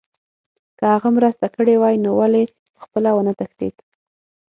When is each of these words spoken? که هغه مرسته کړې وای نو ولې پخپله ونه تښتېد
که 0.77 0.83
هغه 0.93 1.09
مرسته 1.17 1.47
کړې 1.55 1.73
وای 1.77 1.95
نو 2.03 2.11
ولې 2.19 2.43
پخپله 2.75 3.09
ونه 3.13 3.33
تښتېد 3.39 3.75